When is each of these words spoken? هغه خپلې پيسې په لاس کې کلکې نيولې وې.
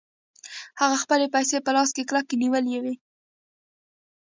هغه 0.81 0.95
خپلې 1.03 1.25
پيسې 1.35 1.57
په 1.65 1.71
لاس 1.75 1.89
کې 1.95 2.03
کلکې 2.09 2.35
نيولې 2.43 2.77
وې. 2.83 2.95